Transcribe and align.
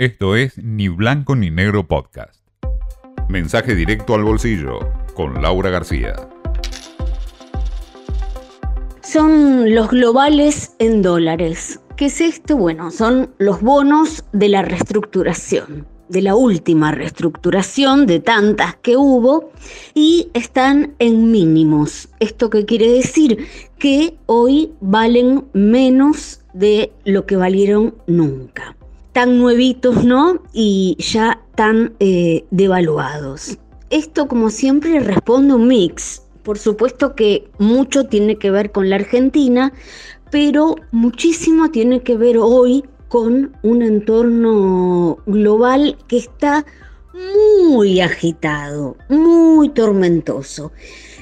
Esto 0.00 0.34
es 0.34 0.56
Ni 0.56 0.88
Blanco 0.88 1.36
ni 1.36 1.50
Negro 1.50 1.86
Podcast. 1.86 2.40
Mensaje 3.28 3.74
directo 3.74 4.14
al 4.14 4.24
bolsillo 4.24 4.78
con 5.12 5.42
Laura 5.42 5.68
García. 5.68 6.14
Son 9.02 9.74
los 9.74 9.90
globales 9.90 10.74
en 10.78 11.02
dólares. 11.02 11.80
¿Qué 11.98 12.06
es 12.06 12.22
esto? 12.22 12.56
Bueno, 12.56 12.90
son 12.90 13.34
los 13.36 13.60
bonos 13.60 14.24
de 14.32 14.48
la 14.48 14.62
reestructuración, 14.62 15.86
de 16.08 16.22
la 16.22 16.34
última 16.34 16.92
reestructuración 16.92 18.06
de 18.06 18.20
tantas 18.20 18.76
que 18.76 18.96
hubo 18.96 19.52
y 19.92 20.30
están 20.32 20.94
en 20.98 21.30
mínimos. 21.30 22.08
¿Esto 22.20 22.48
qué 22.48 22.64
quiere 22.64 22.90
decir? 22.90 23.46
Que 23.78 24.16
hoy 24.24 24.72
valen 24.80 25.44
menos 25.52 26.40
de 26.54 26.90
lo 27.04 27.26
que 27.26 27.36
valieron 27.36 27.96
nunca 28.06 28.78
tan 29.12 29.38
nuevitos, 29.38 30.04
¿no? 30.04 30.42
Y 30.52 30.96
ya 30.98 31.40
tan 31.54 31.94
eh, 32.00 32.44
devaluados. 32.50 33.58
Esto, 33.90 34.28
como 34.28 34.50
siempre, 34.50 35.00
responde 35.00 35.54
un 35.54 35.68
mix. 35.68 36.22
Por 36.42 36.58
supuesto 36.58 37.14
que 37.14 37.48
mucho 37.58 38.04
tiene 38.04 38.36
que 38.36 38.50
ver 38.50 38.72
con 38.72 38.88
la 38.88 38.96
Argentina, 38.96 39.72
pero 40.30 40.76
muchísimo 40.90 41.70
tiene 41.70 42.02
que 42.02 42.16
ver 42.16 42.38
hoy 42.38 42.84
con 43.08 43.56
un 43.62 43.82
entorno 43.82 45.18
global 45.26 45.98
que 46.06 46.18
está 46.18 46.64
muy 47.12 48.00
agitado, 48.00 48.96
muy 49.08 49.68
tormentoso. 49.70 50.72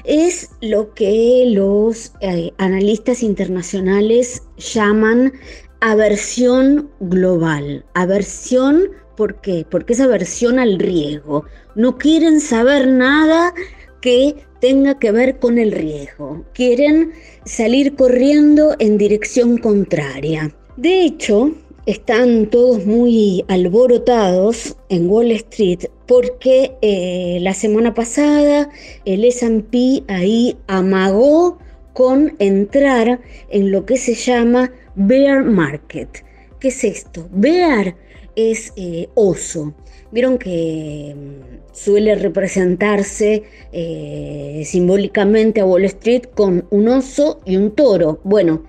Es 0.03 0.49
lo 0.61 0.93
que 0.93 1.45
los 1.53 2.13
eh, 2.21 2.51
analistas 2.57 3.23
internacionales 3.23 4.43
llaman 4.57 5.33
aversión 5.81 6.89
global. 6.99 7.85
Aversión, 7.93 8.89
¿por 9.15 9.41
qué? 9.41 9.65
Porque 9.69 9.93
es 9.93 9.99
aversión 9.99 10.59
al 10.59 10.79
riesgo. 10.79 11.45
No 11.75 11.97
quieren 11.97 12.41
saber 12.41 12.87
nada 12.87 13.53
que 14.01 14.35
tenga 14.59 14.99
que 14.99 15.11
ver 15.11 15.39
con 15.39 15.57
el 15.57 15.71
riesgo. 15.71 16.45
Quieren 16.53 17.11
salir 17.45 17.95
corriendo 17.95 18.75
en 18.79 18.97
dirección 18.97 19.57
contraria. 19.57 20.53
De 20.77 21.03
hecho, 21.03 21.53
están 21.85 22.47
todos 22.49 22.85
muy 22.85 23.43
alborotados 23.47 24.75
en 24.89 25.09
Wall 25.09 25.31
Street 25.31 25.85
porque 26.05 26.73
eh, 26.81 27.39
la 27.41 27.53
semana 27.53 27.93
pasada 27.93 28.69
el 29.05 29.25
SP 29.25 30.03
ahí 30.07 30.57
amagó 30.67 31.57
con 31.99 32.37
entrar 32.39 33.19
en 33.49 33.71
lo 33.73 33.85
que 33.85 33.97
se 33.97 34.13
llama 34.13 34.71
bear 34.95 35.43
market. 35.43 36.23
¿Qué 36.57 36.69
es 36.69 36.85
esto? 36.85 37.27
Bear 37.29 37.93
es 38.37 38.71
eh, 38.77 39.09
oso. 39.15 39.73
Vieron 40.09 40.37
que 40.37 41.13
mm, 41.13 41.73
suele 41.73 42.15
representarse 42.15 43.43
eh, 43.73 44.61
simbólicamente 44.63 45.59
a 45.59 45.65
Wall 45.65 45.83
Street 45.83 46.27
con 46.33 46.65
un 46.69 46.87
oso 46.87 47.41
y 47.43 47.57
un 47.57 47.75
toro. 47.75 48.21
Bueno, 48.23 48.63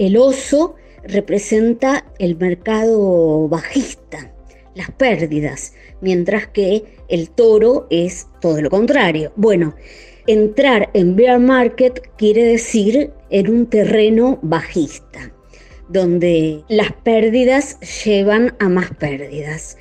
el 0.00 0.16
oso 0.16 0.74
representa 1.04 2.04
el 2.18 2.36
mercado 2.36 3.46
bajista, 3.46 4.34
las 4.74 4.90
pérdidas, 4.90 5.74
mientras 6.00 6.48
que 6.48 6.82
el 7.06 7.30
toro 7.30 7.86
es 7.90 8.26
todo 8.40 8.60
lo 8.60 8.70
contrario. 8.70 9.32
Bueno, 9.36 9.76
entrar 10.26 10.90
en 10.94 11.16
bear 11.16 11.38
market 11.38 12.00
quiere 12.16 12.44
decir 12.44 13.10
en 13.30 13.50
un 13.50 13.66
terreno 13.66 14.38
bajista 14.42 15.32
donde 15.92 16.64
las 16.68 16.92
pérdidas 16.92 17.78
llevan 18.04 18.54
a 18.58 18.68
más 18.68 18.90
pérdidas. 18.98 19.76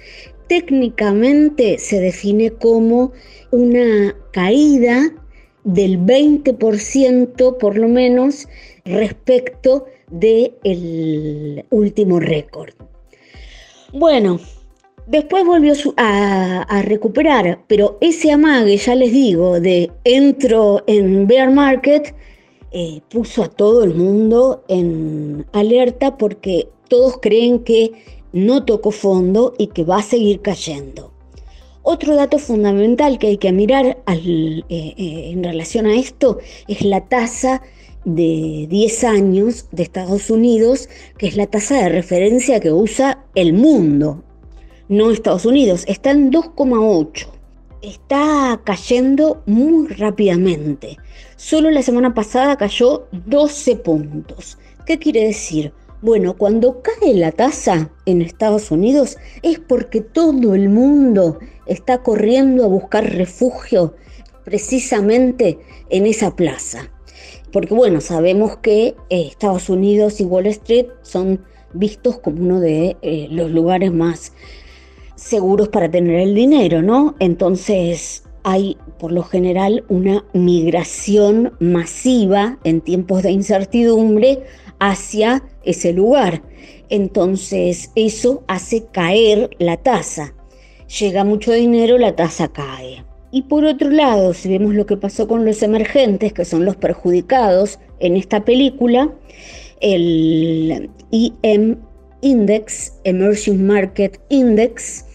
Técnicamente 0.47 1.79
se 1.79 1.99
define 2.01 2.51
como 2.51 3.13
una 3.51 4.15
caída 4.31 5.13
del 5.63 5.99
20% 5.99 7.57
por 7.57 7.77
lo 7.77 7.87
menos 7.87 8.47
respecto 8.83 9.85
del 10.09 11.65
último 11.69 12.19
récord. 12.19 12.73
Bueno, 13.93 14.39
después 15.11 15.45
volvió 15.45 15.73
a, 15.97 16.81
recuperar, 16.83 17.59
pero 17.67 17.97
ese 18.01 18.31
amague, 18.31 18.77
ya 18.77 18.95
les 18.95 19.11
digo, 19.11 19.59
de 19.59 19.91
entro 20.05 20.83
en 20.87 21.27
bear 21.27 21.51
market, 21.51 22.15
eh, 22.71 23.01
puso 23.09 23.43
a 23.43 23.49
todo 23.49 23.83
el 23.83 23.93
mundo 23.93 24.63
en 24.69 25.45
alerta 25.51 26.17
porque 26.17 26.69
todos 26.87 27.17
creen 27.21 27.59
que 27.59 27.91
no 28.31 28.63
tocó 28.63 28.91
fondo 28.91 29.53
y 29.57 29.67
que 29.67 29.83
va 29.83 29.97
a 29.97 30.03
seguir 30.03 30.41
cayendo. 30.41 31.11
Otro 31.83 32.15
dato 32.15 32.39
fundamental 32.39 33.19
que 33.19 33.27
hay 33.27 33.37
que 33.37 33.51
mirar 33.51 33.97
eh, 34.07 34.63
eh, 34.69 35.31
en 35.33 35.43
relación 35.43 35.87
a 35.87 35.95
esto 35.95 36.37
es 36.67 36.83
la 36.83 37.01
tasa 37.01 37.61
de 38.05 38.67
10 38.69 39.03
años 39.03 39.67
de 39.71 39.83
Estados 39.83 40.29
Unidos, 40.29 40.87
que 41.17 41.27
es 41.27 41.35
la 41.35 41.47
tasa 41.47 41.83
de 41.83 41.89
referencia 41.89 42.59
que 42.59 42.71
usa 42.71 43.25
el 43.35 43.53
mundo, 43.53 44.23
no 44.89 45.11
Estados 45.11 45.45
Unidos, 45.45 45.83
está 45.87 46.11
en 46.11 46.31
2,8 46.31 47.27
está 47.81 48.61
cayendo 48.63 49.41
muy 49.45 49.87
rápidamente. 49.87 50.97
Solo 51.35 51.71
la 51.71 51.81
semana 51.81 52.13
pasada 52.13 52.57
cayó 52.57 53.07
12 53.11 53.75
puntos. 53.77 54.57
¿Qué 54.85 54.99
quiere 54.99 55.25
decir? 55.25 55.73
Bueno, 56.01 56.35
cuando 56.35 56.81
cae 56.81 57.13
la 57.13 57.31
tasa 57.31 57.91
en 58.05 58.21
Estados 58.21 58.71
Unidos 58.71 59.17
es 59.43 59.59
porque 59.59 60.01
todo 60.01 60.55
el 60.55 60.69
mundo 60.69 61.39
está 61.67 62.01
corriendo 62.01 62.63
a 62.63 62.67
buscar 62.67 63.03
refugio 63.05 63.95
precisamente 64.43 65.59
en 65.89 66.07
esa 66.07 66.35
plaza. 66.35 66.89
Porque 67.51 67.73
bueno, 67.73 68.01
sabemos 68.01 68.57
que 68.57 68.95
eh, 69.09 69.27
Estados 69.27 69.69
Unidos 69.69 70.19
y 70.21 70.23
Wall 70.23 70.47
Street 70.47 70.87
son 71.03 71.43
vistos 71.73 72.19
como 72.19 72.41
uno 72.41 72.59
de 72.59 72.97
eh, 73.01 73.27
los 73.29 73.51
lugares 73.51 73.91
más 73.91 74.33
seguros 75.21 75.69
para 75.69 75.89
tener 75.89 76.19
el 76.19 76.35
dinero, 76.35 76.81
¿no? 76.81 77.15
Entonces 77.19 78.23
hay 78.43 78.77
por 78.97 79.11
lo 79.11 79.23
general 79.23 79.83
una 79.87 80.25
migración 80.33 81.53
masiva 81.59 82.57
en 82.63 82.81
tiempos 82.81 83.21
de 83.23 83.31
incertidumbre 83.31 84.43
hacia 84.79 85.43
ese 85.63 85.93
lugar. 85.93 86.41
Entonces 86.89 87.91
eso 87.95 88.43
hace 88.47 88.85
caer 88.91 89.51
la 89.59 89.77
tasa. 89.77 90.33
Llega 90.99 91.23
mucho 91.23 91.53
dinero, 91.53 91.97
la 91.97 92.15
tasa 92.15 92.47
cae. 92.47 93.05
Y 93.31 93.43
por 93.43 93.63
otro 93.63 93.89
lado, 93.89 94.33
si 94.33 94.49
vemos 94.49 94.73
lo 94.73 94.85
que 94.85 94.97
pasó 94.97 95.27
con 95.27 95.45
los 95.45 95.61
emergentes, 95.63 96.33
que 96.33 96.43
son 96.43 96.65
los 96.65 96.75
perjudicados 96.75 97.79
en 97.99 98.17
esta 98.17 98.43
película, 98.43 99.09
el 99.79 100.89
IM 101.11 101.77
Index, 102.21 102.93
Emerging 103.03 103.65
Market 103.65 104.19
Index, 104.29 105.05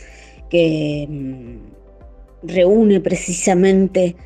mm, 1.08 2.46
reúne 2.46 3.00
precisamente 3.00 4.16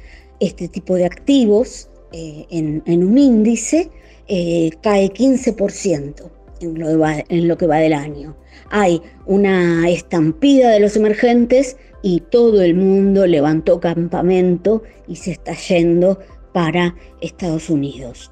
este 0.40 0.68
tipo 0.68 0.94
de 0.94 1.04
activos 1.04 1.88
eh, 2.12 2.46
en, 2.50 3.04
un 3.04 3.18
índice, 3.18 3.90
eh, 4.26 4.70
cae 4.82 5.10
15% 5.10 6.30
en 6.60 6.78
lo, 6.78 7.06
en 7.06 7.48
lo 7.48 7.56
que 7.56 7.66
va 7.66 7.78
del 7.78 7.92
año. 7.92 8.36
Hay 8.70 9.00
una 9.26 9.88
estampida 9.88 10.70
de 10.70 10.80
los 10.80 10.96
emergentes 10.96 11.76
y 12.02 12.20
todo 12.30 12.62
el 12.62 12.74
mundo 12.74 13.26
levantó 13.26 13.80
campamento 13.80 14.82
y 15.06 15.16
se 15.16 15.32
está 15.32 15.54
yendo 15.54 16.18
para 16.52 16.96
Estados 17.20 17.70
Unidos. 17.70 18.30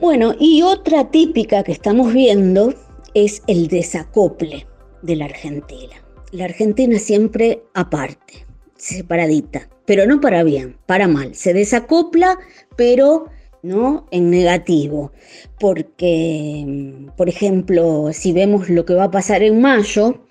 Bueno, 0.00 0.34
y 0.38 0.62
otra 0.62 1.10
típica 1.10 1.62
que 1.62 1.72
estamos 1.72 2.12
viendo 2.12 2.74
es 3.14 3.42
el 3.46 3.68
desacople 3.68 4.66
de 5.02 5.16
la 5.16 5.26
Argentina 5.26 5.94
la 6.32 6.44
Argentina 6.44 6.98
siempre 6.98 7.62
aparte, 7.74 8.46
separadita, 8.76 9.68
pero 9.86 10.06
no 10.06 10.20
para 10.20 10.42
bien, 10.44 10.76
para 10.86 11.08
mal. 11.08 11.34
Se 11.34 11.52
desacopla, 11.52 12.38
pero 12.76 13.26
no 13.62 14.06
en 14.10 14.30
negativo, 14.30 15.12
porque, 15.58 17.08
por 17.16 17.28
ejemplo, 17.28 18.10
si 18.12 18.32
vemos 18.32 18.68
lo 18.70 18.84
que 18.84 18.94
va 18.94 19.04
a 19.04 19.10
pasar 19.10 19.42
en 19.42 19.60
mayo, 19.60 20.24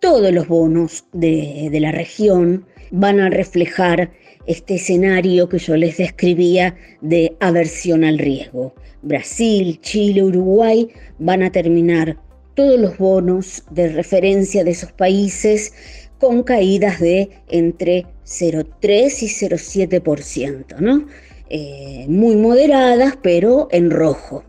todos 0.00 0.32
los 0.32 0.48
bonos 0.48 1.04
de, 1.12 1.68
de 1.70 1.80
la 1.80 1.92
región 1.92 2.66
van 2.90 3.20
a 3.20 3.30
reflejar 3.30 4.12
este 4.46 4.74
escenario 4.74 5.48
que 5.48 5.58
yo 5.58 5.76
les 5.76 5.96
describía 5.96 6.76
de 7.00 7.36
aversión 7.40 8.04
al 8.04 8.18
riesgo. 8.18 8.74
Brasil, 9.02 9.78
Chile, 9.80 10.22
Uruguay 10.22 10.88
van 11.18 11.42
a 11.42 11.50
terminar 11.50 12.18
todos 12.54 12.78
los 12.78 12.98
bonos 12.98 13.64
de 13.70 13.88
referencia 13.88 14.64
de 14.64 14.70
esos 14.70 14.92
países 14.92 15.72
con 16.18 16.42
caídas 16.42 17.00
de 17.00 17.30
entre 17.48 18.06
0,3 18.24 19.22
y 19.22 19.28
0,7%, 19.28 20.78
¿no? 20.78 21.06
Eh, 21.50 22.06
muy 22.08 22.36
moderadas, 22.36 23.18
pero 23.22 23.68
en 23.70 23.90
rojo. 23.90 24.44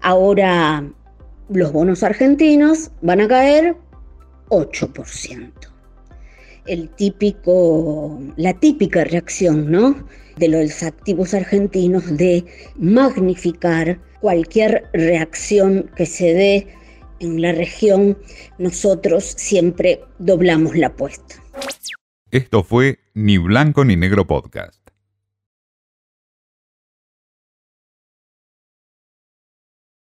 Ahora 0.00 0.84
los 1.48 1.72
bonos 1.72 2.02
argentinos 2.02 2.90
van 3.02 3.20
a 3.20 3.28
caer 3.28 3.76
8%. 4.48 5.52
El 6.66 6.88
típico, 6.90 8.20
la 8.36 8.54
típica 8.54 9.04
reacción 9.04 9.70
¿no? 9.70 10.06
de 10.36 10.48
los 10.48 10.82
activos 10.82 11.34
argentinos 11.34 12.16
de 12.16 12.44
magnificar 12.76 14.00
cualquier 14.20 14.84
reacción 14.92 15.90
que 15.96 16.06
se 16.06 16.34
dé 16.34 16.81
en 17.22 17.40
la 17.40 17.52
región, 17.52 18.18
nosotros 18.58 19.24
siempre 19.24 20.00
doblamos 20.18 20.76
la 20.76 20.88
apuesta. 20.88 21.36
Esto 22.30 22.62
fue 22.62 22.98
Ni 23.14 23.38
Blanco 23.38 23.84
ni 23.84 23.96
Negro 23.96 24.26
Podcast. 24.26 24.81